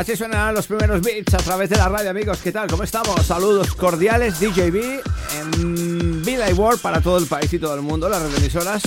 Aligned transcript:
Así 0.00 0.16
suenan 0.16 0.54
los 0.54 0.66
primeros 0.66 1.02
beats 1.02 1.34
a 1.34 1.36
través 1.36 1.68
de 1.68 1.76
la 1.76 1.86
radio, 1.86 2.08
amigos. 2.08 2.38
¿Qué 2.42 2.50
tal? 2.50 2.70
¿Cómo 2.70 2.84
estamos? 2.84 3.20
Saludos 3.26 3.74
cordiales, 3.74 4.40
DJB 4.40 5.02
en 5.38 6.24
Vida 6.24 6.48
y 6.48 6.54
World 6.54 6.80
para 6.80 7.02
todo 7.02 7.18
el 7.18 7.26
país 7.26 7.52
y 7.52 7.58
todo 7.58 7.74
el 7.74 7.82
mundo, 7.82 8.08
las 8.08 8.22
emisoras. 8.38 8.82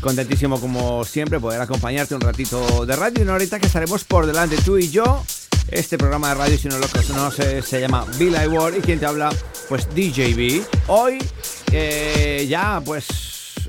Contentísimo, 0.00 0.58
como 0.58 1.04
siempre, 1.04 1.38
poder 1.38 1.60
acompañarte 1.60 2.14
un 2.14 2.22
ratito 2.22 2.86
de 2.86 2.96
radio. 2.96 3.18
Y 3.18 3.22
una 3.24 3.34
horita 3.34 3.60
que 3.60 3.66
estaremos 3.66 4.04
por 4.04 4.24
delante, 4.24 4.56
tú 4.64 4.78
y 4.78 4.88
yo. 4.88 5.22
Este 5.68 5.98
programa 5.98 6.30
de 6.30 6.34
radio, 6.36 6.56
si 6.56 6.68
no 6.68 6.78
lo 6.78 6.86
conoces, 6.88 7.66
se 7.66 7.82
llama 7.82 8.06
Vida 8.18 8.42
y 8.46 8.48
World. 8.48 8.78
Y 8.78 8.80
quien 8.80 8.98
te 8.98 9.04
habla, 9.04 9.28
pues 9.68 9.86
DJB. 9.94 10.64
Hoy 10.86 11.18
eh, 11.70 12.46
ya, 12.48 12.80
pues 12.82 13.08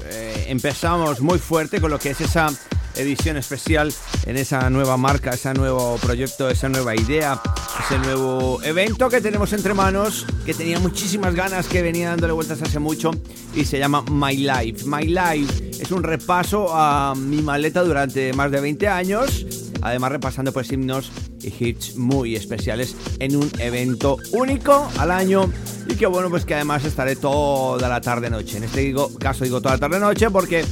eh, 0.05 0.45
empezamos 0.47 1.19
muy 1.19 1.37
fuerte 1.37 1.81
con 1.81 1.91
lo 1.91 1.99
que 1.99 2.11
es 2.11 2.21
esa 2.21 2.47
edición 2.95 3.37
especial 3.37 3.93
en 4.25 4.37
esa 4.37 4.69
nueva 4.69 4.97
marca, 4.97 5.31
ese 5.31 5.53
nuevo 5.53 5.97
proyecto, 5.97 6.49
esa 6.49 6.69
nueva 6.69 6.95
idea, 6.95 7.41
ese 7.85 7.99
nuevo 7.99 8.61
evento 8.63 9.09
que 9.09 9.21
tenemos 9.21 9.53
entre 9.53 9.73
manos, 9.73 10.25
que 10.45 10.53
tenía 10.53 10.79
muchísimas 10.79 11.35
ganas, 11.35 11.67
que 11.67 11.81
venía 11.81 12.09
dándole 12.09 12.33
vueltas 12.33 12.61
hace 12.61 12.79
mucho 12.79 13.11
y 13.53 13.65
se 13.65 13.79
llama 13.79 14.03
My 14.09 14.37
Life. 14.37 14.85
My 14.85 15.05
Life 15.05 15.71
es 15.79 15.91
un 15.91 16.03
repaso 16.03 16.73
a 16.73 17.13
mi 17.15 17.41
maleta 17.41 17.83
durante 17.83 18.33
más 18.33 18.51
de 18.51 18.61
20 18.61 18.87
años, 18.87 19.45
además 19.81 20.11
repasando 20.11 20.51
pues 20.51 20.71
himnos 20.71 21.11
y 21.41 21.53
hits 21.59 21.95
muy 21.95 22.35
especiales 22.35 22.95
en 23.19 23.35
un 23.35 23.51
evento 23.59 24.17
único 24.31 24.89
al 24.97 25.11
año 25.11 25.51
y 25.87 25.95
que 25.95 26.07
bueno 26.07 26.29
pues 26.29 26.45
que 26.45 26.55
además 26.55 26.83
estaré 26.85 27.15
toda 27.15 27.87
la 27.87 28.01
tarde 28.01 28.29
noche. 28.29 28.57
En 28.57 28.63
este 28.63 28.93
caso 29.19 29.43
digo 29.43 29.61
toda 29.61 29.75
la 29.75 29.79
tarde 29.79 29.99
noche 29.99 30.29
porque 30.31 30.65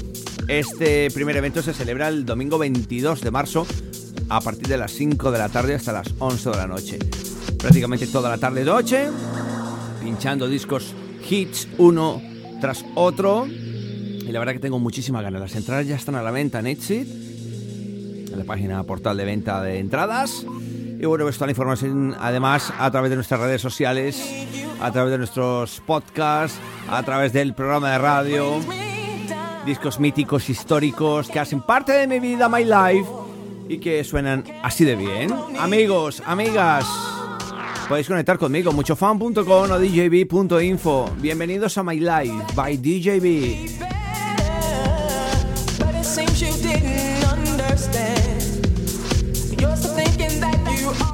este 0.47 1.09
primer 1.11 1.37
evento 1.37 1.61
se 1.61 1.73
celebra 1.73 2.09
el 2.09 2.25
domingo 2.25 2.57
22 2.57 3.21
de 3.21 3.31
marzo 3.31 3.65
a 4.29 4.41
partir 4.41 4.67
de 4.67 4.77
las 4.77 4.91
5 4.91 5.31
de 5.31 5.37
la 5.37 5.49
tarde 5.49 5.75
hasta 5.75 5.91
las 5.91 6.13
11 6.19 6.49
de 6.49 6.55
la 6.55 6.67
noche. 6.67 6.99
Prácticamente 7.57 8.07
toda 8.07 8.29
la 8.29 8.37
tarde 8.37 8.63
noche, 8.63 9.07
pinchando 10.01 10.47
discos 10.47 10.93
hits 11.29 11.67
uno 11.77 12.21
tras 12.59 12.85
otro. 12.95 13.47
Y 13.47 14.31
la 14.31 14.39
verdad 14.39 14.53
que 14.53 14.59
tengo 14.59 14.79
muchísima 14.79 15.21
ganas. 15.21 15.41
Las 15.41 15.55
entradas 15.55 15.87
ya 15.87 15.95
están 15.95 16.15
a 16.15 16.21
la 16.21 16.31
venta 16.31 16.59
en 16.59 16.67
Exit, 16.67 17.07
en 17.07 18.37
la 18.37 18.43
página 18.43 18.83
portal 18.83 19.17
de 19.17 19.25
venta 19.25 19.61
de 19.61 19.79
entradas. 19.79 20.45
Y 20.99 21.05
bueno, 21.05 21.25
pues 21.25 21.35
toda 21.35 21.47
la 21.47 21.51
información 21.51 22.15
además 22.19 22.73
a 22.77 22.89
través 22.91 23.09
de 23.09 23.15
nuestras 23.15 23.39
redes 23.39 23.61
sociales, 23.61 24.21
a 24.81 24.91
través 24.91 25.11
de 25.11 25.17
nuestros 25.17 25.81
podcasts, 25.85 26.57
a 26.89 27.03
través 27.03 27.33
del 27.33 27.53
programa 27.53 27.91
de 27.91 27.97
radio 27.97 28.92
discos 29.65 29.99
míticos, 29.99 30.49
históricos, 30.49 31.29
que 31.29 31.39
hacen 31.39 31.61
parte 31.61 31.93
de 31.93 32.07
mi 32.07 32.19
vida, 32.19 32.49
my 32.49 32.63
life, 32.63 33.09
y 33.67 33.77
que 33.79 34.03
suenan 34.03 34.43
así 34.61 34.85
de 34.85 34.95
bien. 34.95 35.33
Amigos, 35.59 36.21
amigas, 36.25 36.85
podéis 37.87 38.07
conectar 38.07 38.37
conmigo, 38.37 38.71
muchofan.com 38.71 39.71
o 39.71 39.79
djb.info. 39.79 41.09
Bienvenidos 41.17 41.77
a 41.77 41.83
My 41.83 41.99
Life 41.99 42.53
by 42.55 42.77
DJB. 42.77 43.93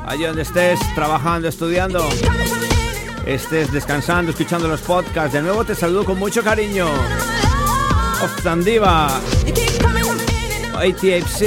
Allí 0.06 0.24
donde 0.24 0.42
estés, 0.42 0.80
trabajando, 0.96 1.48
estudiando, 1.48 2.04
estés 3.28 3.72
descansando, 3.72 4.32
escuchando 4.32 4.68
los 4.68 4.82
podcasts, 4.82 5.34
de 5.34 5.44
nuevo 5.44 5.64
te 5.64 5.76
saludo 5.76 6.04
con 6.04 6.18
mucho 6.18 6.44
cariño. 6.44 6.88
Of 8.22 8.44
ATFC, 10.76 11.44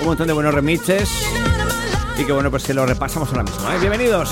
un 0.00 0.06
montón 0.06 0.26
de 0.26 0.32
buenos 0.32 0.54
remixes 0.54 1.08
y 2.18 2.24
que 2.24 2.32
bueno, 2.32 2.50
pues 2.50 2.64
que 2.64 2.72
lo 2.72 2.86
repasamos 2.86 3.28
ahora 3.28 3.42
mismo. 3.42 3.70
¿eh? 3.70 3.78
Bienvenidos. 3.78 4.30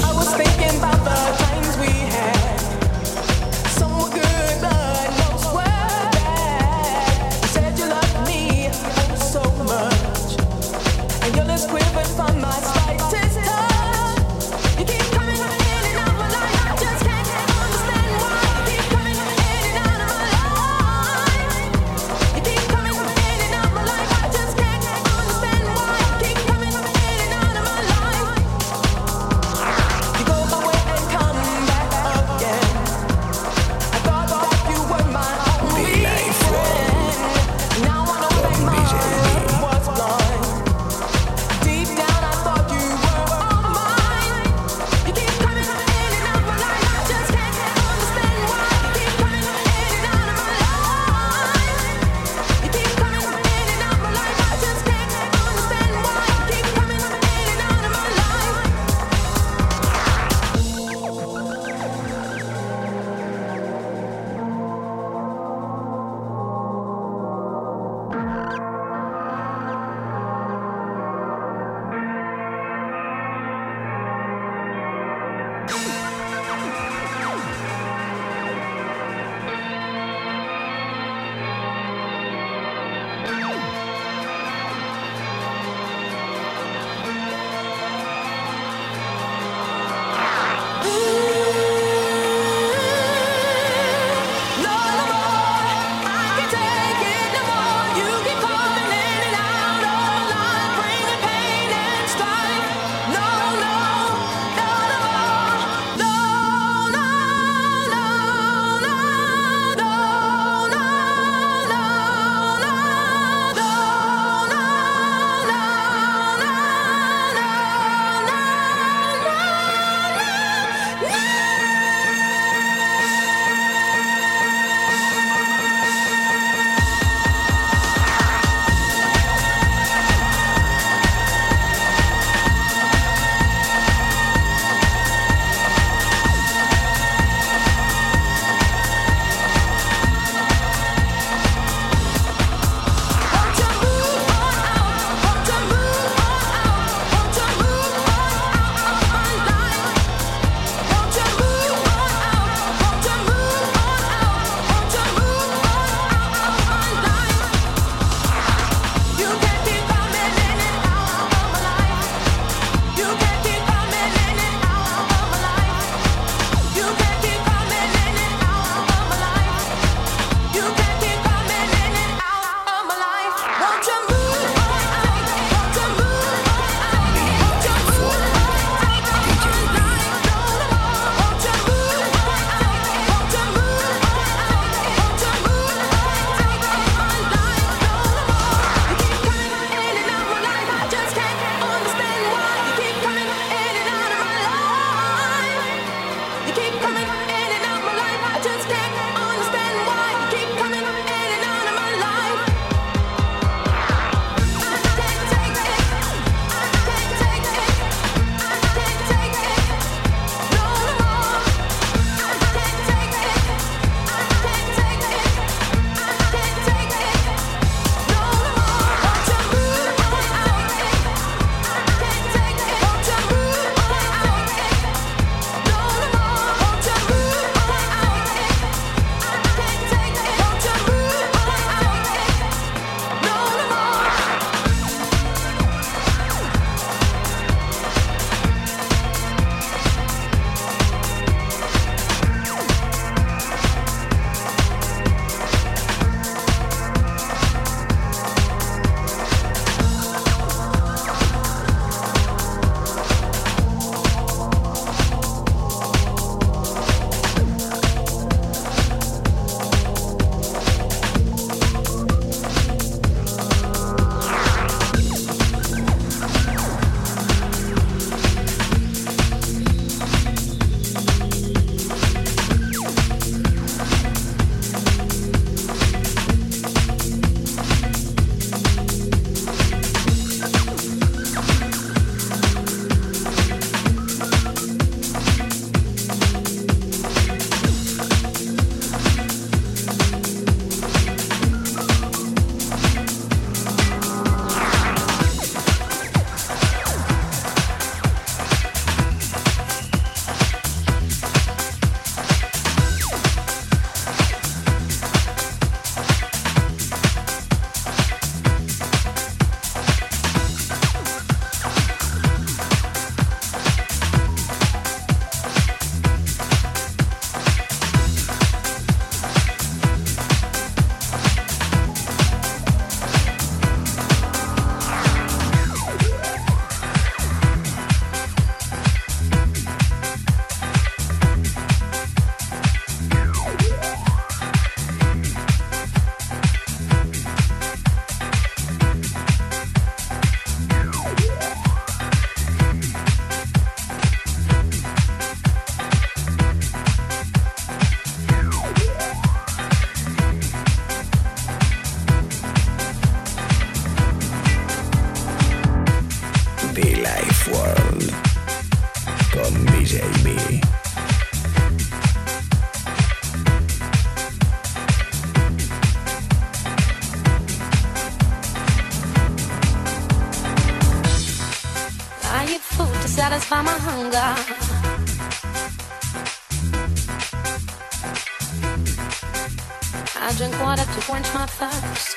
I 380.31 380.33
drink 380.35 380.55
water 380.63 380.85
to 380.85 381.01
quench 381.01 381.35
my 381.35 381.45
thirst. 381.45 382.17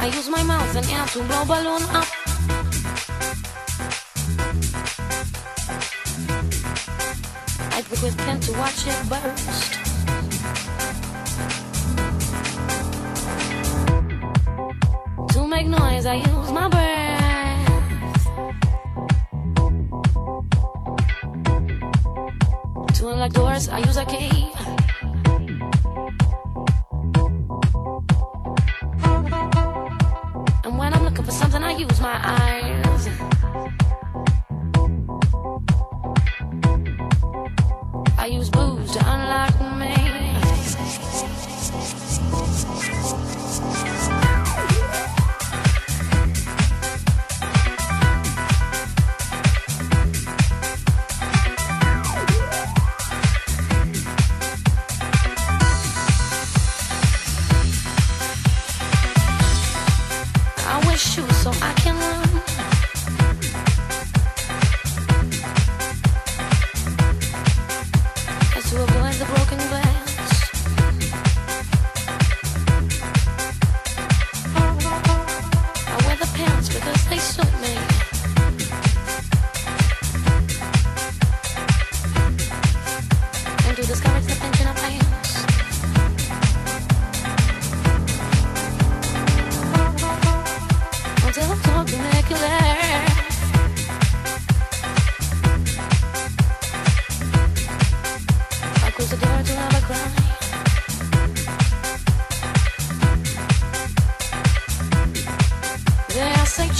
I 0.00 0.06
use 0.06 0.28
my 0.28 0.44
mouth 0.44 0.76
and 0.76 0.86
air 0.86 1.04
to 1.06 1.24
blow 1.24 1.44
balloon 1.44 1.82
up. 1.90 2.06
I 7.74 7.82
click 7.82 8.02
with 8.02 8.16
pen 8.18 8.38
to 8.42 8.52
watch 8.52 8.86
it 8.86 9.08
burst. 9.08 9.72
To 15.32 15.48
make 15.48 15.66
noise, 15.66 16.06
I 16.06 16.14
use 16.14 16.52
my 16.52 16.68
brain. 16.68 17.07
I 23.70 23.80
use 23.80 23.98
a 23.98 24.04
key. 24.06 24.57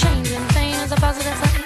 changing 0.08 0.46
thing 0.54 0.74
a 0.92 0.96
positive 0.96 1.38
thing. 1.42 1.64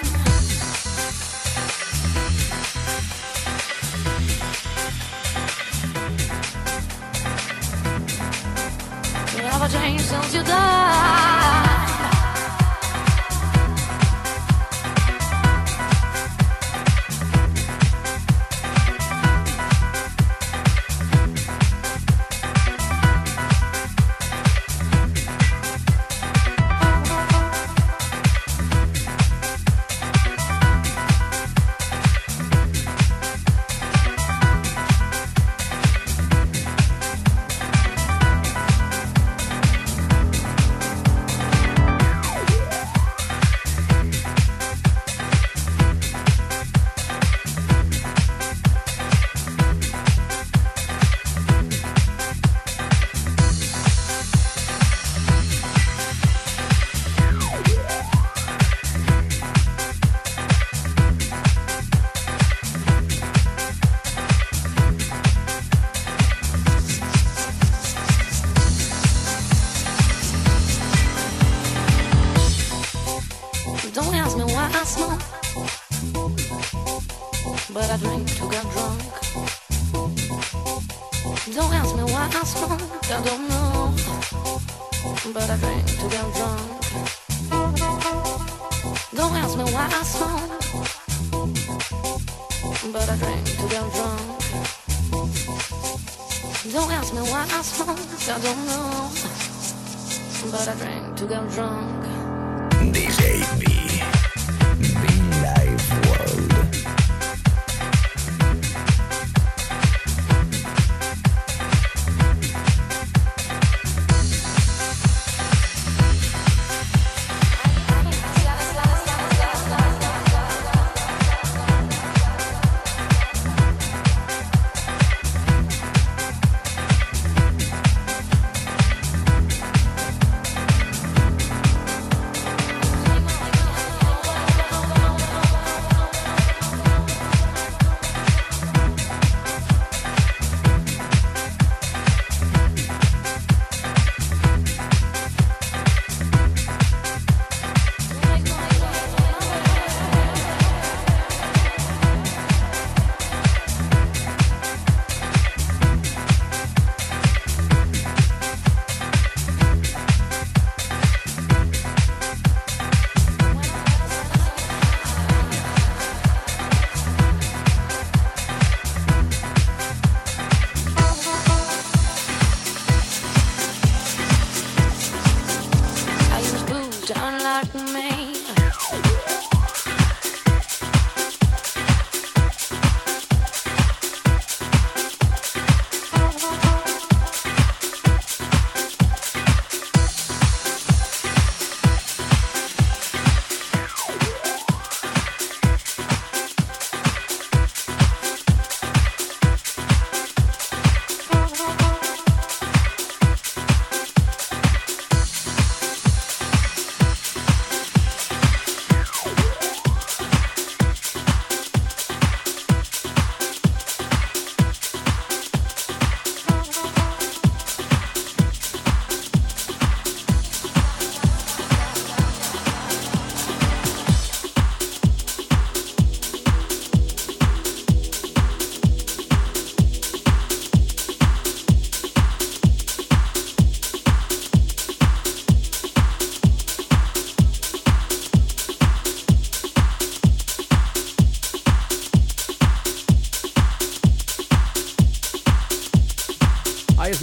You 9.35 9.43
never 9.43 9.67
change 9.67 10.01
you 10.33 10.43
die. 10.43 11.42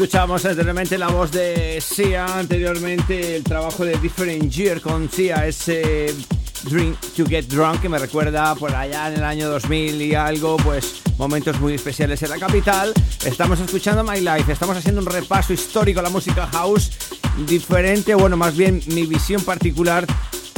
Escuchamos 0.02 0.42
anteriormente 0.46 0.96
la 0.96 1.08
voz 1.08 1.30
de 1.30 1.78
Sia, 1.78 2.24
anteriormente 2.38 3.36
el 3.36 3.44
trabajo 3.44 3.84
de 3.84 3.98
Different 3.98 4.50
Year 4.50 4.80
con 4.80 5.10
Sia, 5.10 5.46
ese 5.46 6.14
Drink 6.62 6.96
to 7.14 7.26
Get 7.26 7.44
Drunk 7.48 7.82
que 7.82 7.90
me 7.90 7.98
recuerda 7.98 8.54
por 8.54 8.74
allá 8.74 9.08
en 9.08 9.16
el 9.16 9.24
año 9.24 9.50
2000 9.50 10.00
y 10.00 10.14
algo, 10.14 10.56
pues 10.56 11.02
momentos 11.18 11.60
muy 11.60 11.74
especiales 11.74 12.22
en 12.22 12.30
la 12.30 12.38
capital. 12.38 12.94
Estamos 13.26 13.60
escuchando 13.60 14.02
My 14.02 14.22
Life, 14.22 14.50
estamos 14.50 14.74
haciendo 14.74 15.02
un 15.02 15.06
repaso 15.06 15.52
histórico 15.52 16.00
a 16.00 16.04
la 16.04 16.08
música 16.08 16.46
house, 16.46 16.92
diferente, 17.46 18.14
bueno, 18.14 18.38
más 18.38 18.56
bien 18.56 18.80
mi 18.86 19.04
visión 19.04 19.42
particular 19.42 20.06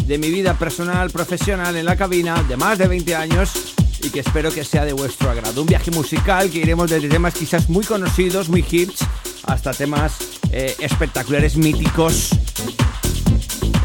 de 0.06 0.18
mi 0.18 0.30
vida 0.30 0.54
personal, 0.54 1.10
profesional 1.10 1.74
en 1.74 1.84
la 1.84 1.96
cabina 1.96 2.40
de 2.44 2.56
más 2.56 2.78
de 2.78 2.86
20 2.86 3.16
años 3.16 3.74
y 4.02 4.10
que 4.10 4.20
espero 4.20 4.52
que 4.52 4.64
sea 4.64 4.84
de 4.84 4.92
vuestro 4.92 5.30
agrado. 5.30 5.62
Un 5.62 5.66
viaje 5.66 5.90
musical 5.90 6.50
que 6.50 6.58
iremos 6.58 6.90
desde 6.90 7.08
temas 7.08 7.34
quizás 7.34 7.68
muy 7.68 7.84
conocidos, 7.84 8.48
muy 8.48 8.64
hits, 8.68 9.04
hasta 9.44 9.72
temas 9.72 10.18
eh, 10.50 10.74
espectaculares, 10.80 11.56
míticos. 11.56 12.30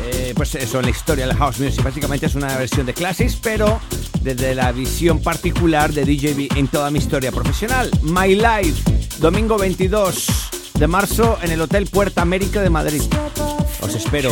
Eh, 0.04 0.34
pues 0.36 0.56
eso, 0.56 0.82
la 0.82 0.90
historia 0.90 1.28
del 1.28 1.36
house 1.36 1.60
music 1.60 1.84
básicamente 1.84 2.26
es 2.26 2.36
una 2.36 2.58
versión 2.58 2.86
de 2.86 2.94
Classics, 2.94 3.38
pero 3.42 3.80
desde 4.22 4.56
la 4.56 4.72
visión 4.72 5.20
particular 5.20 5.94
de 5.94 6.06
DJB 6.06 6.58
en 6.58 6.68
toda 6.68 6.92
mi 6.92 7.00
historia 7.00 7.32
profesional. 7.32 7.90
My 8.04 8.36
Life, 8.36 8.84
domingo 9.20 9.58
22 9.58 10.28
de 10.74 10.88
marzo 10.88 11.38
en 11.42 11.52
el 11.52 11.62
Hotel 11.62 11.88
Puerta 11.88 12.22
América 12.22 12.62
de 12.62 12.70
Madrid. 12.70 13.02
Os 13.82 13.96
espero. 13.96 14.32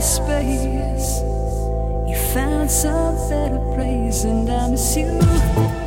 space. 0.00 1.20
You 2.08 2.16
found 2.32 2.70
some 2.70 3.16
better 3.28 3.58
place, 3.74 4.24
and 4.24 4.48
I 4.48 4.68
miss 4.70 4.96
you. 4.96 5.79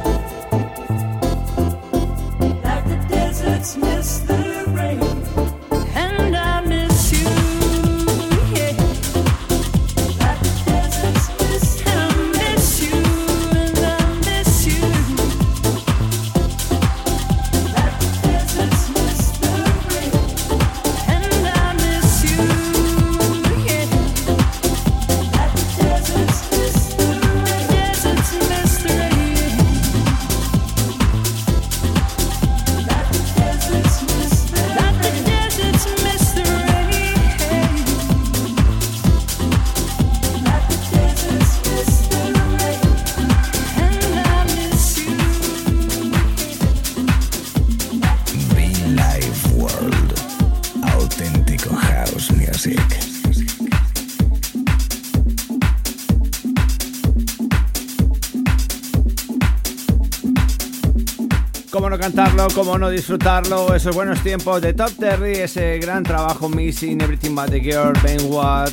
Cómo 62.54 62.78
no 62.78 62.90
disfrutarlo, 62.90 63.74
esos 63.74 63.96
buenos 63.96 64.22
tiempos 64.22 64.62
de 64.62 64.74
Top 64.74 64.92
Terry, 65.00 65.34
ese 65.34 65.80
gran 65.80 66.04
trabajo 66.04 66.50
Missing, 66.50 67.02
Everything 67.02 67.34
But 67.36 67.50
The 67.50 67.60
Girl, 67.60 67.94
Ben 68.04 68.20
Watt, 68.32 68.72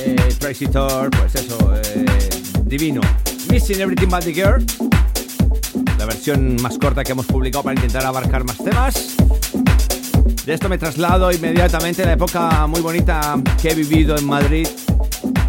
eh, 0.00 0.16
Tracy 0.38 0.66
Thor, 0.66 1.10
pues 1.10 1.34
eso, 1.34 1.56
eh, 1.74 2.04
divino. 2.64 3.00
Missing 3.50 3.80
Everything 3.80 4.08
But 4.08 4.24
The 4.24 4.32
Girl, 4.32 4.64
la 5.98 6.06
versión 6.06 6.56
más 6.62 6.78
corta 6.78 7.02
que 7.02 7.12
hemos 7.12 7.26
publicado 7.26 7.64
para 7.64 7.74
intentar 7.74 8.04
abarcar 8.04 8.44
más 8.44 8.58
temas. 8.58 9.16
De 10.44 10.54
esto 10.54 10.68
me 10.68 10.78
traslado 10.78 11.32
inmediatamente 11.32 12.02
a 12.04 12.06
la 12.06 12.12
época 12.12 12.66
muy 12.68 12.80
bonita 12.80 13.36
que 13.60 13.70
he 13.70 13.74
vivido 13.74 14.16
en 14.16 14.26
Madrid 14.26 14.68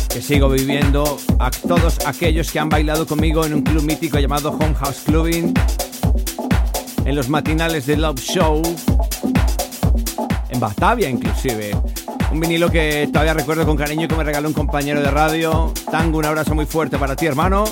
que 0.10 0.24
sigo 0.24 0.50
viviendo 0.50 1.20
a 1.38 1.52
todos 1.52 2.00
aquellos 2.08 2.52
que 2.52 2.60
han 2.60 2.70
bailado 2.70 3.06
conmigo 3.06 3.46
en 3.46 3.54
un 3.54 3.62
club 3.62 3.84
mítico 3.84 4.18
llamado 4.18 4.50
Home 4.50 4.74
House 4.74 5.04
Clubbing, 5.06 5.54
en 7.08 7.16
los 7.16 7.30
matinales 7.30 7.86
de 7.86 7.96
Love 7.96 8.20
Show, 8.20 8.62
en 10.50 10.60
Batavia 10.60 11.10
inclusive. 11.10 11.72
Un 12.34 12.42
vinilo 12.42 12.70
que 12.70 13.08
todavía 13.12 13.34
recuerdo 13.34 13.66
con 13.66 13.78
cariño 13.78 14.04
y 14.04 14.08
que 14.10 14.16
me 14.16 14.26
regaló 14.26 14.50
un 14.50 14.54
compañero 14.54 15.02
de 15.02 15.10
radio. 15.10 15.74
Tango, 15.90 16.18
un 16.18 16.26
abrazo 16.26 16.54
muy 16.54 16.66
fuerte 16.66 16.98
para 16.98 17.16
ti, 17.16 17.26
hermano. 17.26 17.64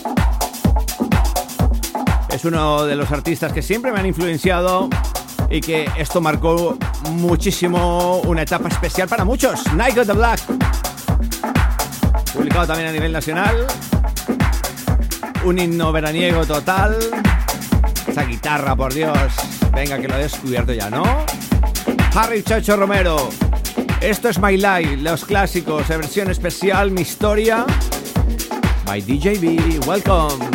Es 2.30 2.46
uno 2.46 2.86
de 2.86 2.96
los 2.96 3.12
artistas 3.12 3.52
que 3.52 3.62
siempre 3.62 3.92
me 3.92 4.00
han 4.00 4.06
influenciado 4.06 4.90
y 5.50 5.60
que 5.60 5.90
esto 5.98 6.22
marcó 6.22 6.78
muchísimo 7.12 8.22
una 8.22 8.44
etapa 8.44 8.70
especial 8.70 9.10
para 9.10 9.26
muchos. 9.26 9.66
Night 9.74 9.98
of 9.98 10.08
the 10.08 10.14
Black. 10.14 10.40
Publicado 12.34 12.68
también 12.68 12.88
a 12.88 12.92
nivel 12.94 13.12
nacional. 13.12 13.68
Un 15.44 15.60
himno 15.60 15.92
veraniego 15.92 16.46
total. 16.46 16.98
Guitarra, 18.24 18.76
por 18.76 18.94
Dios. 18.94 19.34
Venga, 19.74 20.00
que 20.00 20.08
lo 20.08 20.16
he 20.16 20.24
descubierto 20.24 20.74
ya, 20.74 20.90
¿no? 20.90 21.04
Harry 22.14 22.44
Chacho 22.44 22.78
Romero. 22.78 23.30
Esto 24.02 24.30
es 24.30 24.40
My 24.40 24.58
Life, 24.58 24.98
los 24.98 25.26
clásicos, 25.26 25.88
versión 25.90 26.30
especial, 26.30 26.92
mi 26.92 27.02
historia. 27.02 27.66
By 28.86 29.02
DJB, 29.02 29.86
welcome. 29.88 30.55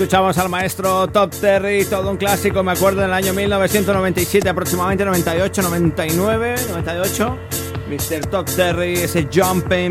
escuchamos 0.00 0.38
al 0.38 0.48
maestro 0.48 1.08
Top 1.08 1.30
Terry, 1.42 1.84
todo 1.84 2.10
un 2.10 2.16
clásico, 2.16 2.62
me 2.62 2.72
acuerdo, 2.72 3.00
en 3.00 3.08
el 3.08 3.12
año 3.12 3.34
1997, 3.34 4.48
aproximadamente 4.48 5.04
98, 5.04 5.60
99, 5.60 6.54
98. 6.70 7.38
Mr. 7.86 8.26
Top 8.30 8.46
Terry, 8.46 8.94
ese 8.94 9.28
jumping, 9.30 9.90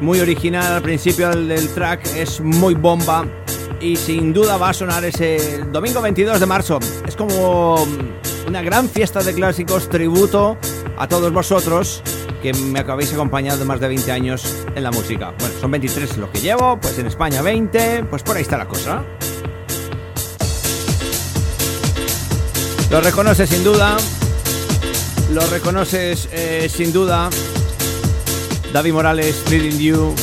muy 0.00 0.20
original 0.20 0.72
al 0.72 0.80
principio 0.80 1.28
del, 1.28 1.68
track, 1.74 2.06
es 2.16 2.40
muy 2.40 2.72
bomba 2.72 3.26
y 3.82 3.96
sin 3.96 4.32
duda 4.32 4.56
va 4.56 4.70
a 4.70 4.72
sonar 4.72 5.04
ese 5.04 5.62
domingo 5.70 6.00
22 6.00 6.40
de 6.40 6.46
marzo. 6.46 6.78
Es 7.06 7.14
como 7.14 7.86
una 8.46 8.62
gran 8.62 8.88
fiesta 8.88 9.22
de 9.22 9.34
clásicos, 9.34 9.90
tributo 9.90 10.56
a 10.96 11.06
todos 11.06 11.30
vosotros 11.34 12.02
que 12.42 12.52
me 12.52 12.80
habéis 12.80 13.12
acompañado 13.12 13.64
más 13.64 13.80
de 13.80 13.88
20 13.88 14.12
años 14.12 14.44
en 14.74 14.82
la 14.82 14.90
música. 14.90 15.32
Bueno, 15.38 15.54
son 15.60 15.70
23 15.70 16.16
lo 16.18 16.30
que 16.30 16.40
llevo, 16.40 16.78
pues 16.80 16.98
en 16.98 17.06
España 17.06 17.42
20, 17.42 18.04
pues 18.04 18.22
por 18.22 18.36
ahí 18.36 18.42
está 18.42 18.58
la 18.58 18.66
cosa. 18.66 19.04
Lo 22.90 23.00
reconoces 23.00 23.50
sin 23.50 23.62
duda, 23.64 23.96
lo 25.32 25.46
reconoces 25.48 26.28
eh, 26.32 26.70
sin 26.74 26.92
duda. 26.92 27.28
David 28.72 28.92
Morales, 28.92 29.44
Leading 29.50 29.78
You, 29.78 30.14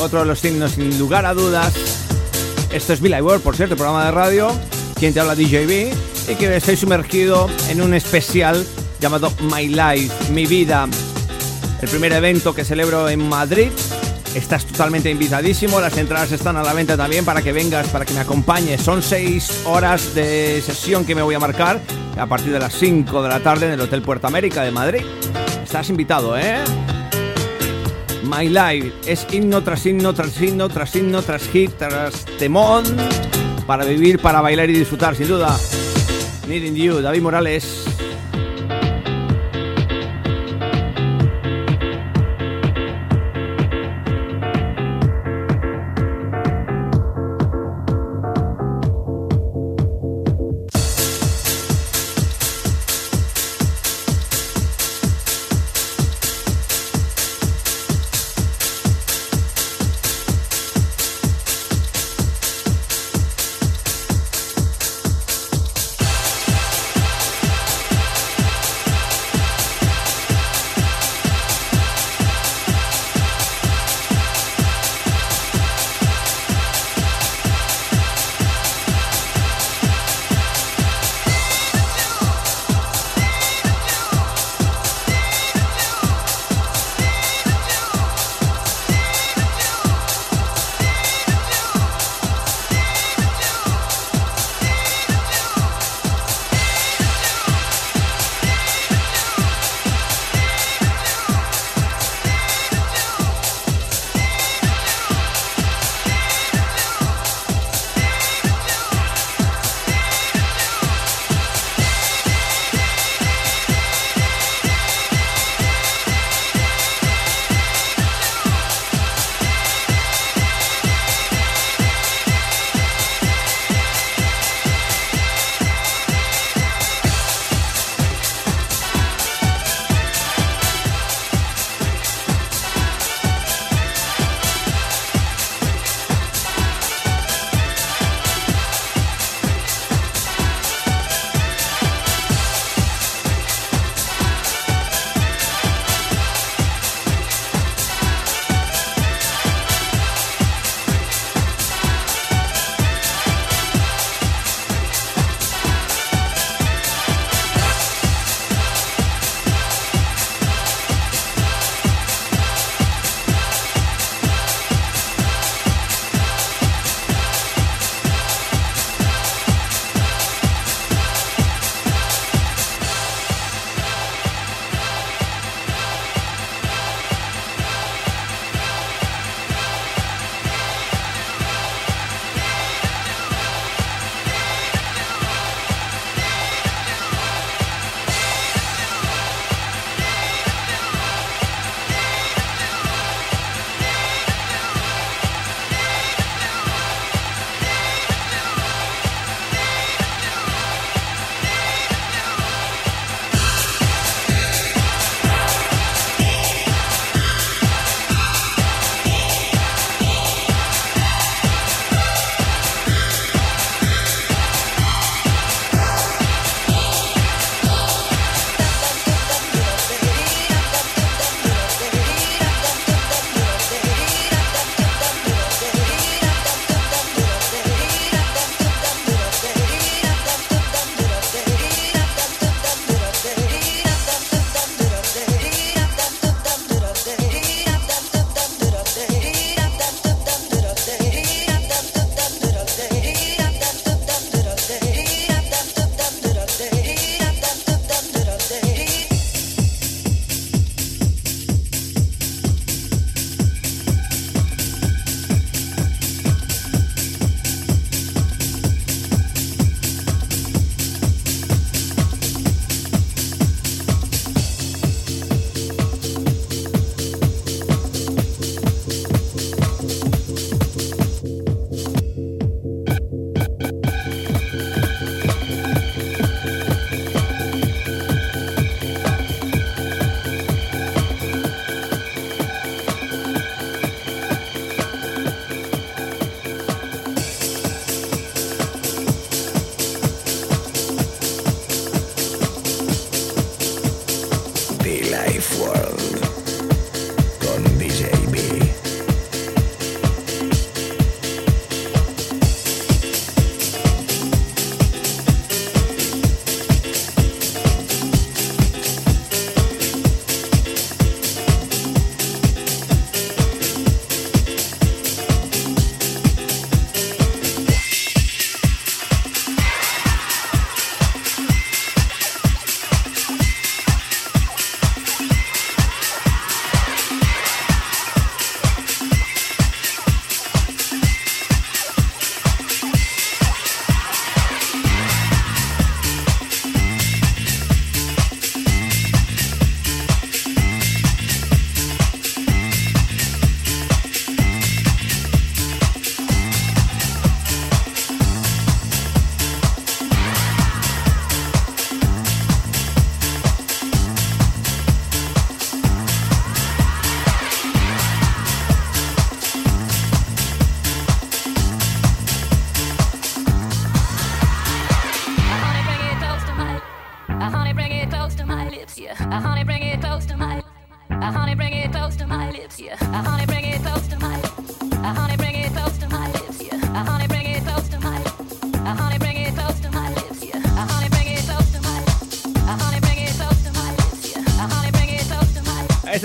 otro 0.00 0.20
de 0.20 0.26
los 0.26 0.40
signos 0.40 0.72
sin 0.72 0.98
lugar 0.98 1.26
a 1.26 1.34
dudas. 1.34 1.74
Esto 2.72 2.92
es 2.92 3.00
Bill 3.00 3.14
World, 3.20 3.42
por 3.42 3.56
cierto, 3.56 3.76
programa 3.76 4.04
de 4.04 4.10
radio, 4.10 4.50
quien 4.98 5.14
te 5.14 5.20
habla 5.20 5.34
DJB, 5.34 5.92
y 6.28 6.34
que 6.38 6.56
estoy 6.56 6.76
sumergido 6.76 7.48
en 7.68 7.80
un 7.80 7.94
especial 7.94 8.66
llamado 9.00 9.32
My 9.52 9.68
Life, 9.68 10.32
mi 10.32 10.46
vida, 10.46 10.88
el 11.80 11.88
primer 11.88 12.12
evento 12.12 12.54
que 12.54 12.64
celebro 12.64 13.08
en 13.08 13.28
Madrid. 13.28 13.70
Estás 14.34 14.66
totalmente 14.66 15.10
invitadísimo, 15.10 15.80
las 15.80 15.96
entradas 15.96 16.32
están 16.32 16.56
a 16.56 16.62
la 16.62 16.72
venta 16.72 16.96
también 16.96 17.24
para 17.24 17.42
que 17.42 17.52
vengas, 17.52 17.88
para 17.88 18.04
que 18.04 18.12
me 18.12 18.20
acompañes. 18.20 18.82
Son 18.82 19.02
seis 19.02 19.62
horas 19.64 20.14
de 20.14 20.62
sesión 20.64 21.04
que 21.04 21.14
me 21.14 21.22
voy 21.22 21.34
a 21.34 21.38
marcar 21.38 21.80
a 22.18 22.26
partir 22.26 22.52
de 22.52 22.58
las 22.58 22.74
5 22.74 23.22
de 23.22 23.28
la 23.28 23.40
tarde 23.40 23.66
en 23.66 23.72
el 23.72 23.80
Hotel 23.80 24.02
Puerto 24.02 24.26
América 24.26 24.62
de 24.62 24.70
Madrid. 24.70 25.02
Estás 25.62 25.88
invitado, 25.88 26.36
¿eh? 26.36 26.58
My 28.24 28.48
Life 28.48 28.92
es 29.06 29.26
himno 29.32 29.62
tras 29.62 29.86
himno, 29.86 30.12
tras 30.12 30.40
himno, 30.40 30.68
tras 30.68 30.94
himno, 30.94 31.22
tras 31.22 31.48
hit, 31.48 31.72
tras 31.78 32.24
temón, 32.38 32.84
para 33.66 33.84
vivir, 33.84 34.18
para 34.18 34.40
bailar 34.40 34.68
y 34.68 34.74
disfrutar, 34.74 35.14
sin 35.16 35.28
duda. 35.28 35.56
Needing 36.46 36.74
You, 36.74 37.00
David 37.00 37.22
Morales. 37.22 37.87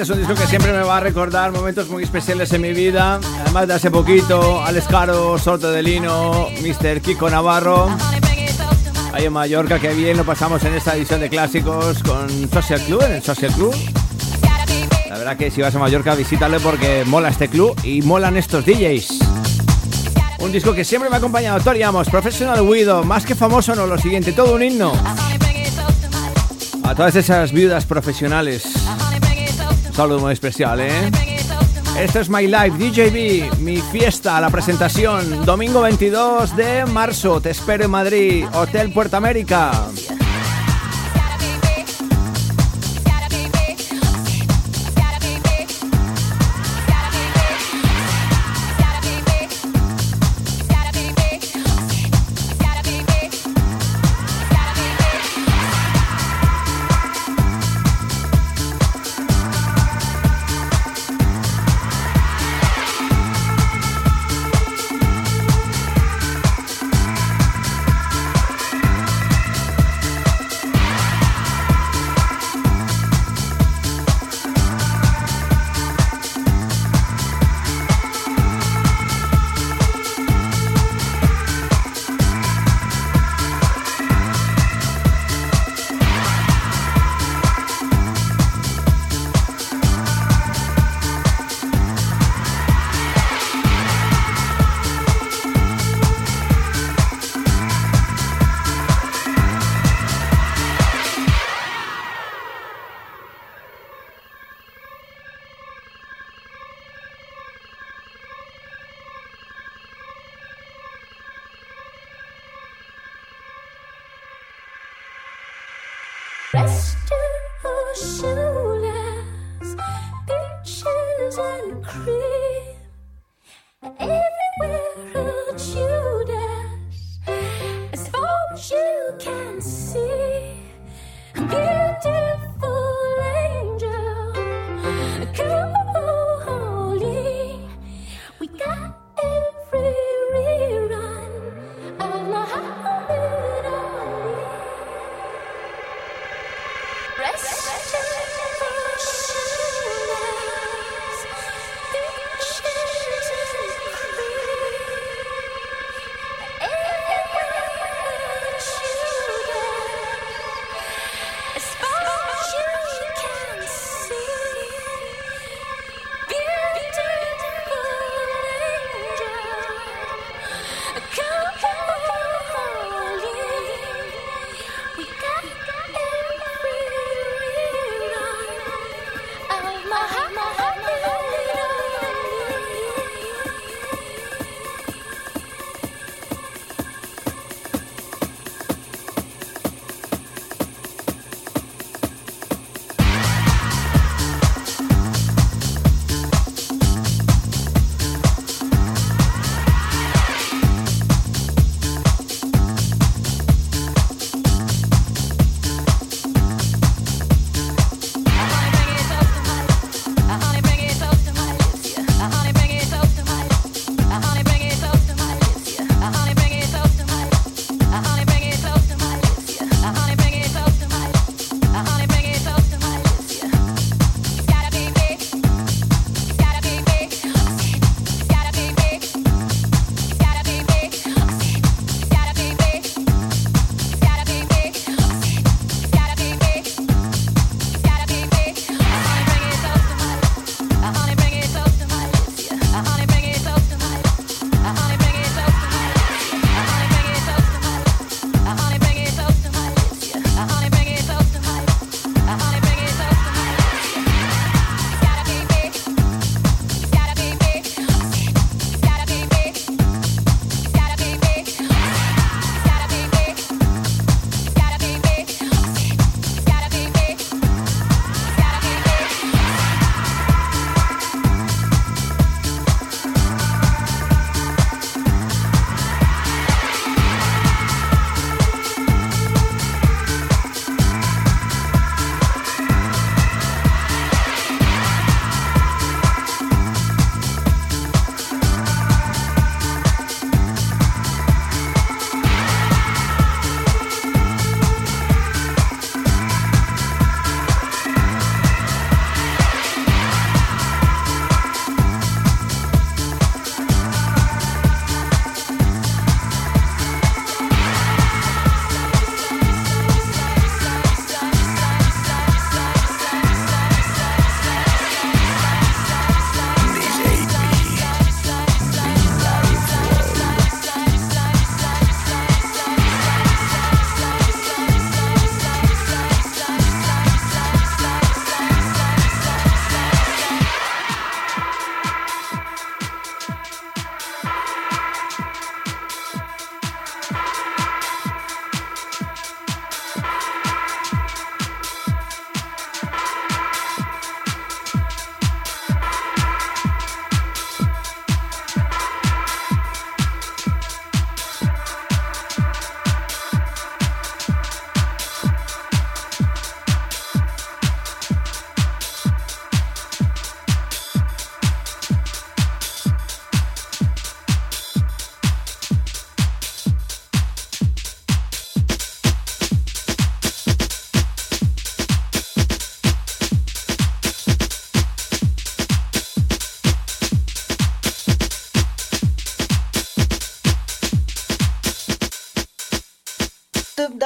Es 0.04 0.10
un 0.10 0.18
disco 0.18 0.36
que 0.36 0.48
siempre 0.48 0.74
me 0.74 0.82
va 0.82 0.98
a 0.98 1.00
recordar 1.00 1.54
momentos 1.54 1.88
muy 1.88 2.04
especiales 2.04 2.52
en 2.52 2.62
mi 2.62 2.74
vida. 2.74 3.22
Además 3.40 3.70
de 3.70 3.76
hace 3.76 3.90
poquito, 3.90 4.62
Alex 4.62 4.86
Caro, 4.88 5.38
Soto 5.38 5.72
de 5.72 5.82
Lino, 5.82 6.50
Mr. 6.62 7.00
Kiko 7.00 7.30
Navarro. 7.30 7.88
Ahí 9.14 9.24
en 9.24 9.32
Mallorca, 9.32 9.80
que 9.80 9.94
bien 9.94 10.18
lo 10.18 10.26
pasamos 10.26 10.62
en 10.66 10.74
esta 10.74 10.98
edición 10.98 11.22
de 11.22 11.30
clásicos 11.30 12.04
con 12.04 12.28
Social 12.52 12.82
Club, 12.82 13.02
en 13.04 13.12
el 13.14 13.24
Social 13.24 13.54
Club. 13.54 13.74
La 15.08 15.18
verdad 15.18 15.38
que 15.38 15.50
si 15.50 15.62
vas 15.62 15.74
a 15.74 15.80
Mallorca, 15.80 16.16
visítale 16.16 16.60
porque 16.60 17.04
mola 17.06 17.30
este 17.30 17.48
club 17.48 17.74
y 17.82 18.02
molan 18.02 18.36
estos 18.36 18.66
DJs. 18.66 19.20
Un 20.40 20.52
disco 20.52 20.74
que 20.74 20.84
siempre 20.84 21.10
me 21.10 21.16
ha 21.16 21.20
acompañado, 21.20 21.62
Tori 21.62 21.82
Amos, 21.82 22.10
Professional 22.10 22.60
Widow, 22.60 23.06
más 23.06 23.26
que 23.26 23.36
famoso 23.36 23.74
no, 23.74 23.88
lo 23.88 23.98
siguiente, 23.98 24.34
todo 24.34 24.56
un 24.56 24.64
himno. 24.64 24.92
A 26.84 26.94
todas 26.94 27.16
esas 27.16 27.54
viudas 27.54 27.86
profesionales. 27.86 28.66
Un 29.94 29.98
saludo 29.98 30.20
muy 30.22 30.34
especial, 30.34 30.80
¿eh? 30.80 31.12
Esto 32.00 32.20
es 32.22 32.28
My 32.28 32.48
Life, 32.48 32.72
DJB, 32.80 33.60
mi 33.60 33.78
fiesta, 33.78 34.42
la 34.42 34.50
presentación, 34.50 35.46
domingo 35.46 35.82
22 35.82 36.56
de 36.56 36.84
marzo. 36.88 37.40
Te 37.40 37.52
espero 37.52 37.86
en 37.86 37.92
Madrid, 37.92 38.46
Hotel 38.54 38.92
Puerto 38.92 39.18
América. 39.18 39.72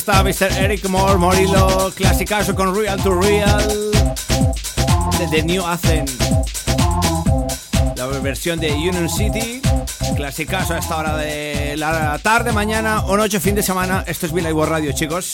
está 0.00 0.24
Mr. 0.24 0.50
Eric 0.58 0.88
Moore, 0.88 1.18
Morilo, 1.18 1.92
clasicazo 1.94 2.54
con 2.54 2.74
Real 2.74 2.98
to 3.02 3.20
Real 3.20 3.68
de 5.18 5.26
The 5.30 5.42
New 5.42 5.62
Athens. 5.66 6.16
La 7.96 8.06
versión 8.06 8.58
de 8.58 8.72
Union 8.72 9.10
City, 9.10 9.60
clasicazo 10.16 10.72
a 10.72 10.78
esta 10.78 10.96
hora 10.96 11.16
de 11.18 11.76
la 11.76 12.18
tarde, 12.22 12.50
mañana 12.50 13.00
o 13.00 13.16
noche, 13.18 13.40
fin 13.40 13.54
de 13.54 13.62
semana. 13.62 14.02
Esto 14.06 14.24
es 14.24 14.32
Bill 14.32 14.50
War 14.54 14.70
Radio, 14.70 14.92
chicos. 14.92 15.32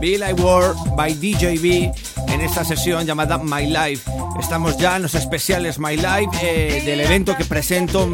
Bill 0.00 0.24
War 0.38 0.74
by 0.96 1.12
DJB 1.12 1.92
en 2.38 2.44
esta 2.44 2.64
sesión 2.64 3.04
llamada 3.04 3.38
My 3.38 3.66
Life. 3.66 4.08
Estamos 4.38 4.76
ya 4.76 4.96
en 4.96 5.02
los 5.02 5.14
especiales 5.16 5.78
My 5.78 5.96
Life 5.96 6.30
eh, 6.40 6.82
del 6.84 7.00
evento 7.00 7.36
que 7.36 7.44
presento, 7.44 8.06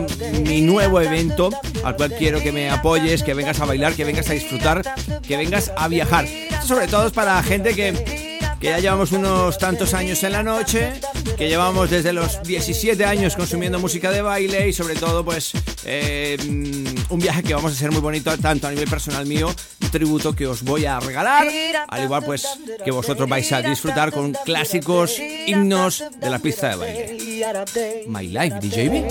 mi 0.47 0.63
nuevo 0.63 1.01
evento, 1.01 1.51
al 1.85 1.95
cual 1.97 2.15
quiero 2.17 2.41
que 2.41 2.51
me 2.51 2.71
apoyes, 2.71 3.23
que 3.23 3.35
vengas 3.35 3.61
a 3.61 3.67
bailar, 3.67 3.95
que 3.95 4.05
vengas 4.05 4.31
a 4.31 4.33
disfrutar, 4.33 4.83
que 5.21 5.37
vengas 5.37 5.73
a 5.77 5.89
viajar. 5.89 6.25
Esto 6.25 6.67
sobre 6.67 6.89
todo 6.89 7.09
es 7.09 7.13
para 7.13 7.43
gente 7.43 7.75
que, 7.75 8.49
que 8.59 8.67
ya 8.67 8.79
llevamos 8.79 9.13
unos 9.13 9.59
tantos 9.59 9.93
años 9.93 10.23
en 10.25 10.33
la 10.33 10.43
noche, 10.43 10.93
que 11.37 11.49
llevamos 11.49 11.91
desde 11.91 12.15
los 12.15 12.43
17 12.43 13.05
años 13.05 13.37
consumiendo 13.37 13.79
música 13.79 14.11
de 14.11 14.23
baile 14.23 14.69
y 14.69 14.73
sobre 14.73 14.95
todo 14.95 15.23
pues 15.23 15.53
eh, 15.85 16.37
un 16.41 17.19
viaje 17.19 17.43
que 17.43 17.55
vamos 17.55 17.73
a 17.73 17.75
hacer 17.75 17.91
muy 17.91 18.01
bonito 18.01 18.37
tanto 18.39 18.69
a 18.69 18.71
nivel 18.71 18.89
personal 18.89 19.27
mío, 19.27 19.55
tributo 19.95 20.35
que 20.35 20.49
os 20.49 20.65
voy 20.65 20.87
a 20.87 20.99
regalar, 20.99 21.47
al 21.87 22.03
igual 22.03 22.25
pues 22.25 22.59
que 22.85 22.91
vosotros 22.91 23.29
vais 23.29 23.53
a 23.53 23.63
disfrutar 23.63 24.11
con 24.11 24.33
clásicos 24.33 25.21
himnos 25.21 26.03
de 26.19 26.31
la 26.31 26.41
pista 26.41 26.71
de 26.71 26.77
baile. 26.77 28.05
My 28.09 28.27
Life, 28.27 28.59
DJB. 28.61 29.05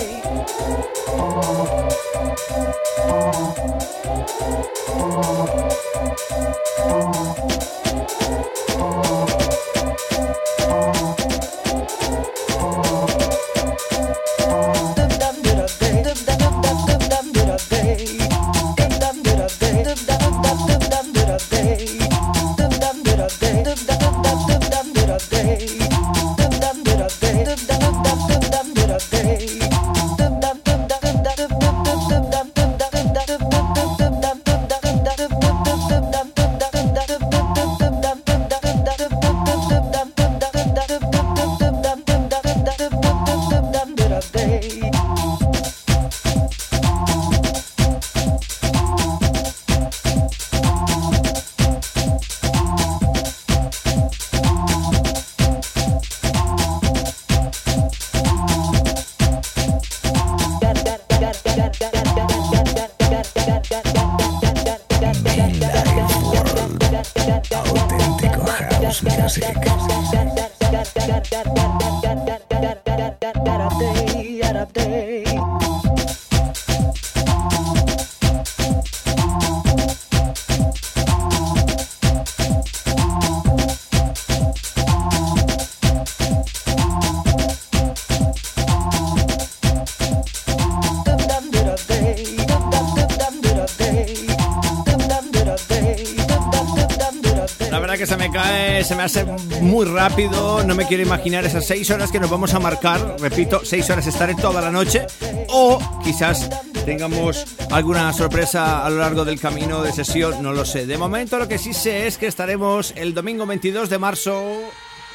Muy 99.64 99.86
rápido. 99.86 100.62
No 100.64 100.74
me 100.74 100.86
quiero 100.86 101.02
imaginar 101.02 101.44
esas 101.44 101.66
seis 101.66 101.90
horas 101.90 102.12
que 102.12 102.20
nos 102.20 102.30
vamos 102.30 102.54
a 102.54 102.60
marcar. 102.60 103.16
Repito, 103.18 103.64
seis 103.64 103.88
horas 103.90 104.06
estaré 104.06 104.34
toda 104.34 104.60
la 104.60 104.70
noche. 104.70 105.06
O 105.48 105.78
quizás 106.04 106.48
tengamos 106.84 107.44
alguna 107.70 108.12
sorpresa 108.12 108.84
a 108.84 108.90
lo 108.90 108.98
largo 108.98 109.24
del 109.24 109.40
camino 109.40 109.82
de 109.82 109.92
sesión. 109.92 110.42
No 110.42 110.52
lo 110.52 110.64
sé. 110.64 110.86
De 110.86 110.98
momento 110.98 111.38
lo 111.38 111.48
que 111.48 111.58
sí 111.58 111.72
sé 111.72 112.06
es 112.06 112.18
que 112.18 112.26
estaremos 112.26 112.92
el 112.96 113.14
domingo 113.14 113.46
22 113.46 113.88
de 113.88 113.98
marzo 113.98 114.60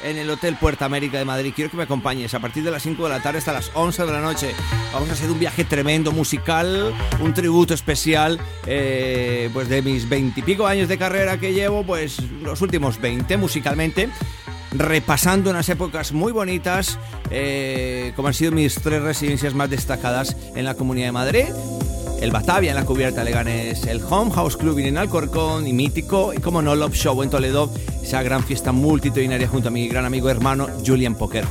en 0.02 0.16
el 0.16 0.30
Hotel 0.30 0.56
Puerta 0.56 0.84
América 0.84 1.18
de 1.18 1.24
Madrid. 1.24 1.52
Quiero 1.54 1.70
que 1.70 1.76
me 1.76 1.84
acompañes 1.84 2.34
a 2.34 2.40
partir 2.40 2.64
de 2.64 2.70
las 2.70 2.82
5 2.82 3.02
de 3.04 3.10
la 3.10 3.22
tarde 3.22 3.38
hasta 3.38 3.52
las 3.52 3.70
11 3.74 4.06
de 4.06 4.12
la 4.12 4.20
noche. 4.20 4.54
Vamos 4.92 5.10
a 5.10 5.12
hacer 5.12 5.30
un 5.30 5.38
viaje 5.38 5.64
tremendo 5.64 6.12
musical, 6.12 6.92
un 7.20 7.34
tributo 7.34 7.74
especial, 7.74 8.40
eh, 8.66 9.50
pues 9.52 9.68
de 9.68 9.82
mis 9.82 10.08
veintipico 10.08 10.66
años 10.66 10.88
de 10.88 10.98
carrera 10.98 11.38
que 11.38 11.52
llevo, 11.52 11.84
pues 11.84 12.20
los 12.42 12.60
últimos 12.60 13.00
20 13.00 13.36
musicalmente. 13.36 14.08
Repasando 14.72 15.50
unas 15.50 15.68
épocas 15.68 16.12
muy 16.12 16.32
bonitas, 16.32 16.98
eh, 17.30 18.12
como 18.16 18.28
han 18.28 18.34
sido 18.34 18.52
mis 18.52 18.76
tres 18.76 19.02
residencias 19.02 19.54
más 19.54 19.68
destacadas 19.68 20.36
en 20.54 20.64
la 20.64 20.74
Comunidad 20.74 21.08
de 21.08 21.12
Madrid 21.12 21.44
el 22.20 22.30
Batavia 22.30 22.70
en 22.70 22.76
la 22.76 22.84
cubierta 22.84 23.24
Leganés, 23.24 23.86
el 23.86 24.02
Home 24.08 24.30
House 24.32 24.56
Club 24.56 24.78
en 24.78 24.98
Alcorcón 24.98 25.66
y 25.66 25.72
mítico, 25.72 26.34
y 26.34 26.38
como 26.38 26.60
no, 26.60 26.74
Love 26.74 26.94
Show 26.94 27.22
en 27.22 27.30
Toledo, 27.30 27.72
esa 28.02 28.22
gran 28.22 28.44
fiesta 28.44 28.72
multitudinaria 28.72 29.48
junto 29.48 29.68
a 29.68 29.70
mi 29.70 29.88
gran 29.88 30.04
amigo 30.04 30.28
hermano 30.28 30.68
Julian 30.86 31.14
Poker. 31.14 31.44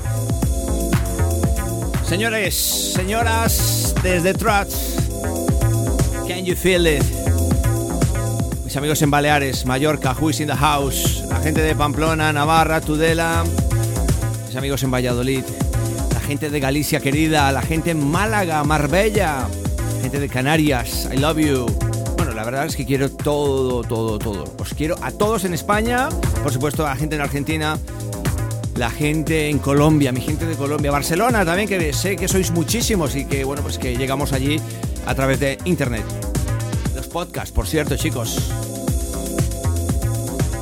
Señores, 2.07 2.55
señoras, 2.55 3.95
desde 4.03 4.33
can 6.27 6.45
you 6.45 6.55
feel 6.55 6.87
it? 6.87 7.28
Mis 8.69 8.77
amigos 8.77 9.01
en 9.01 9.09
Baleares, 9.09 9.65
Mallorca, 9.65 10.13
Who 10.13 10.29
in 10.29 10.45
the 10.45 10.55
House, 10.55 11.23
la 11.27 11.37
gente 11.37 11.59
de 11.59 11.75
Pamplona, 11.75 12.31
Navarra, 12.31 12.79
Tudela, 12.81 13.43
mis 14.45 14.55
amigos 14.55 14.83
en 14.83 14.91
Valladolid, 14.91 15.43
la 16.13 16.19
gente 16.19 16.51
de 16.51 16.59
Galicia 16.59 16.99
querida, 16.99 17.51
la 17.51 17.63
gente 17.63 17.89
en 17.89 18.07
Málaga, 18.07 18.63
Marbella, 18.63 19.47
gente 20.03 20.19
de 20.19 20.29
Canarias, 20.29 21.09
I 21.11 21.17
love 21.17 21.39
you. 21.39 21.65
Bueno, 22.15 22.33
la 22.33 22.43
verdad 22.43 22.67
es 22.67 22.75
que 22.75 22.85
quiero 22.85 23.09
todo, 23.09 23.81
todo, 23.81 24.19
todo. 24.19 24.43
Os 24.59 24.75
quiero 24.75 24.97
a 25.01 25.09
todos 25.09 25.45
en 25.45 25.55
España, 25.55 26.09
por 26.43 26.53
supuesto 26.53 26.85
a 26.85 26.89
la 26.91 26.95
gente 26.95 27.15
en 27.15 27.21
Argentina, 27.21 27.75
la 28.75 28.91
gente 28.91 29.49
en 29.49 29.57
Colombia, 29.57 30.11
mi 30.11 30.21
gente 30.21 30.45
de 30.45 30.53
Colombia, 30.53 30.91
Barcelona 30.91 31.43
también, 31.43 31.67
que 31.67 31.91
sé 31.91 32.17
que 32.17 32.27
sois 32.27 32.51
muchísimos 32.51 33.15
y 33.15 33.25
que 33.25 33.43
bueno, 33.45 33.63
pues 33.63 33.79
que 33.79 33.97
llegamos 33.97 34.31
allí 34.31 34.61
a 35.07 35.15
través 35.15 35.39
de 35.39 35.57
internet. 35.65 36.28
Los 37.09 37.25
podcasts, 37.25 37.51
por 37.51 37.65
cierto, 37.65 37.97
chicos. 37.97 38.37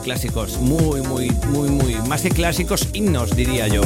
Clásicos, 0.06 0.58
muy, 0.60 1.02
muy, 1.02 1.30
muy, 1.52 1.70
muy, 1.70 1.96
más 2.08 2.22
que 2.22 2.30
clásicos, 2.30 2.88
himnos, 2.94 3.36
diría 3.36 3.68
yo. 3.68 3.82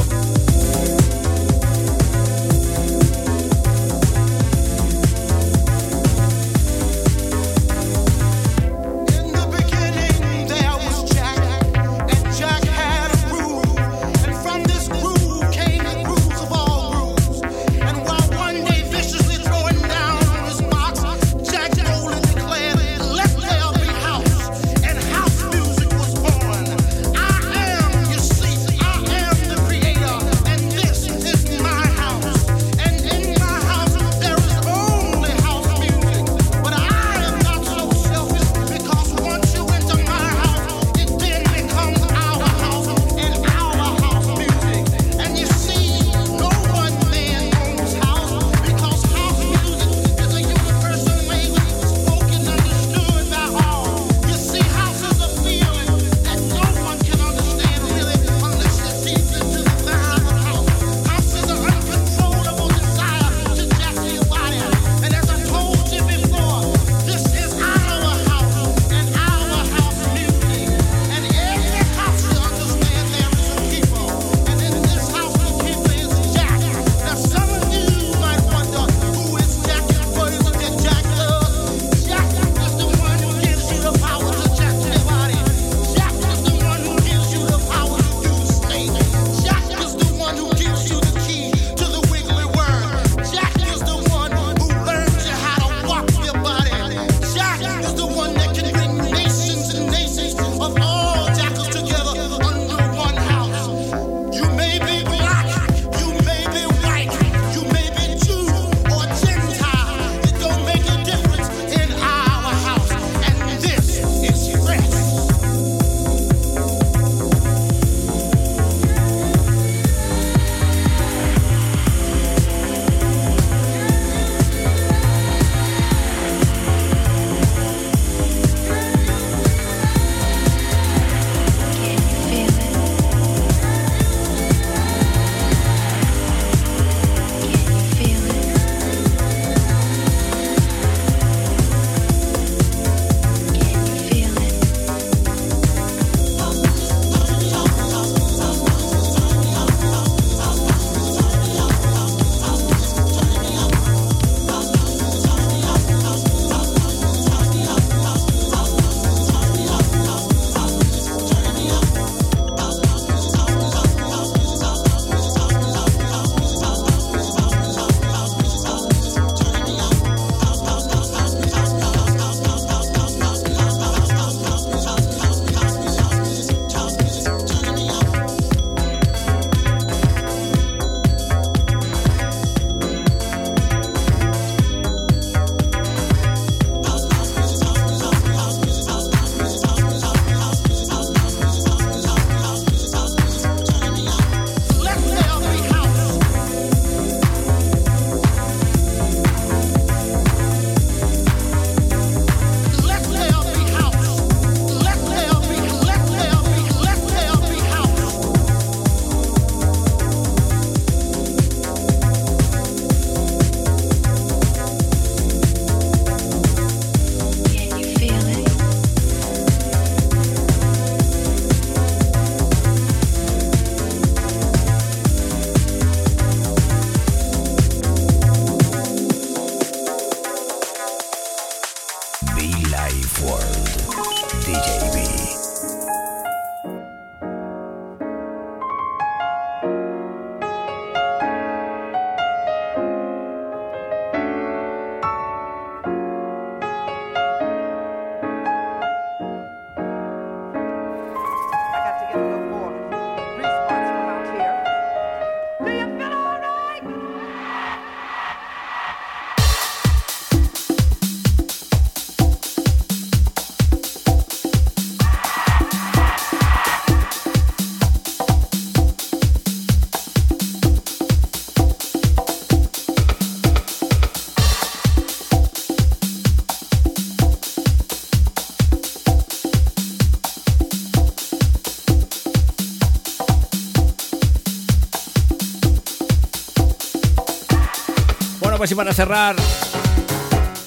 Pues 288.62 288.70
y 288.70 288.74
para 288.76 288.94
cerrar. 288.94 289.34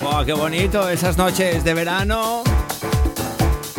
¡Oh, 0.03 0.21
qué 0.25 0.33
bonito! 0.33 0.89
Esas 0.89 1.15
noches 1.15 1.63
de 1.63 1.73
verano. 1.73 2.43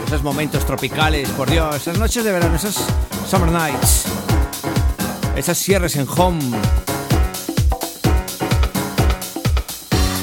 Esos 0.06 0.22
momentos 0.22 0.64
tropicales, 0.64 1.28
por 1.32 1.50
Dios. 1.50 1.76
Esas 1.76 1.98
noches 1.98 2.24
de 2.24 2.32
verano, 2.32 2.56
esas 2.56 2.82
summer 3.28 3.50
nights. 3.50 4.06
Esas 5.36 5.58
cierres 5.58 5.96
en 5.96 6.06
home. 6.08 6.40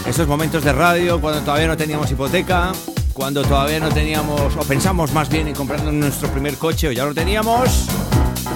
Esos 0.08 0.28
momentos 0.28 0.64
de 0.64 0.74
radio 0.74 1.22
cuando 1.22 1.42
todavía 1.42 1.68
no 1.68 1.78
teníamos 1.78 2.10
hipoteca. 2.10 2.72
Cuando 3.14 3.44
todavía 3.44 3.80
no 3.80 3.90
teníamos, 3.90 4.56
o 4.58 4.62
pensamos 4.62 5.12
más 5.14 5.30
bien 5.30 5.50
en 5.50 5.54
comprarnos 5.54 5.94
nuestro 5.94 6.30
primer 6.30 6.58
coche, 6.58 6.88
o 6.88 6.92
ya 6.92 7.06
lo 7.06 7.14
teníamos. 7.14 7.86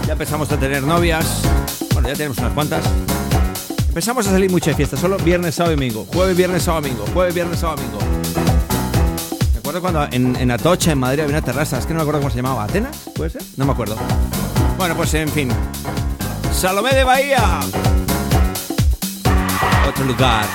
Ya 0.08 0.14
empezamos 0.14 0.52
a 0.52 0.58
tener 0.58 0.82
novias. 0.82 1.44
Bueno, 1.94 2.08
ya 2.08 2.16
tenemos 2.16 2.40
unas 2.40 2.54
cuantas. 2.54 2.82
Empezamos 3.98 4.28
a 4.28 4.30
salir 4.30 4.52
mucho 4.52 4.70
de 4.70 4.76
fiesta, 4.76 4.96
solo 4.96 5.18
viernes, 5.18 5.56
sábado 5.56 5.74
y 5.74 5.76
domingo. 5.76 6.06
Jueves, 6.14 6.38
viernes, 6.38 6.62
sábado, 6.62 6.84
domingo. 6.84 7.04
Jueves, 7.16 7.34
viernes, 7.34 7.60
sábado, 7.60 7.82
domingo. 7.82 7.98
Me 9.54 9.58
acuerdo 9.58 9.82
cuando 9.82 10.08
en, 10.12 10.36
en 10.36 10.52
Atocha, 10.52 10.92
en 10.92 11.00
Madrid, 11.00 11.22
había 11.22 11.36
una 11.36 11.44
terraza. 11.44 11.80
Es 11.80 11.88
que 11.88 11.94
no 11.94 11.98
me 11.98 12.02
acuerdo 12.04 12.20
cómo 12.20 12.30
se 12.30 12.36
llamaba. 12.36 12.66
¿Atenas? 12.66 12.96
¿Puede 13.16 13.32
ser? 13.32 13.42
No 13.56 13.66
me 13.66 13.72
acuerdo. 13.72 13.98
Bueno, 14.78 14.96
pues 14.96 15.12
en 15.16 15.30
fin. 15.30 15.50
Salomé 16.54 16.94
de 16.94 17.04
Bahía. 17.06 17.60
Otro 19.90 20.06
lugar. 20.06 20.46